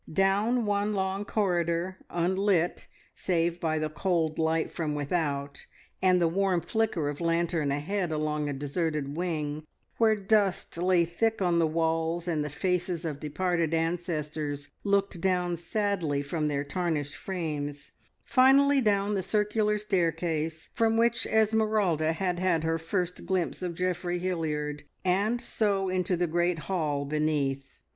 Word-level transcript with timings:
Down 0.11 0.65
one 0.65 0.95
long 0.95 1.25
corridor, 1.25 1.97
unlit 2.09 2.87
save 3.15 3.59
by 3.59 3.77
the 3.77 3.87
cold 3.87 4.39
light 4.39 4.73
from 4.73 4.95
without 4.95 5.67
and 6.01 6.19
the 6.19 6.27
warm 6.27 6.61
flicker 6.61 7.07
of 7.07 7.21
lantern 7.21 7.71
ahead 7.71 8.11
along 8.11 8.49
a 8.49 8.53
deserted 8.53 9.15
wing, 9.15 9.63
where 9.97 10.15
dust 10.15 10.75
lay 10.79 11.05
thick 11.05 11.39
on 11.39 11.59
the 11.59 11.67
walls 11.67 12.27
and 12.27 12.43
the 12.43 12.49
faces 12.49 13.05
of 13.05 13.19
departed 13.19 13.75
ancestors 13.75 14.69
looked 14.83 15.21
down 15.21 15.55
sadly 15.55 16.23
from 16.23 16.47
their 16.47 16.63
tarnished 16.63 17.15
frames, 17.15 17.91
finally 18.23 18.81
down 18.81 19.13
the 19.13 19.21
circular 19.21 19.77
staircase, 19.77 20.69
from 20.73 20.97
which 20.97 21.27
Esmeralda 21.27 22.13
had 22.13 22.39
had 22.39 22.63
her 22.63 22.79
first 22.79 23.27
glimpse 23.27 23.61
of 23.61 23.75
Geoffrey 23.75 24.17
Hilliard, 24.17 24.81
and 25.05 25.39
so 25.39 25.89
into 25.89 26.17
the 26.17 26.25
great 26.25 26.57
hall 26.57 27.05
beneath. 27.05 27.77